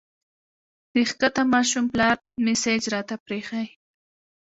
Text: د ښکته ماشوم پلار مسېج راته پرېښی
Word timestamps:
د 0.93 0.95
ښکته 1.09 1.43
ماشوم 1.53 1.85
پلار 1.93 2.15
مسېج 2.45 2.83
راته 2.93 3.15
پرېښی 3.25 3.65